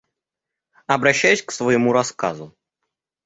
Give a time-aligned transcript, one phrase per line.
[0.87, 2.55] Обращаюсь к своему рассказу.